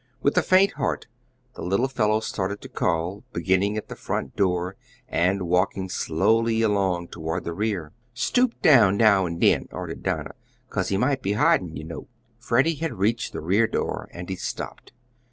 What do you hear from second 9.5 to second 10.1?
ordered